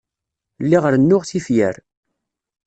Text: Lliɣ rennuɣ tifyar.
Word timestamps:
Lliɣ 0.63 0.83
rennuɣ 0.93 1.21
tifyar. 1.29 1.75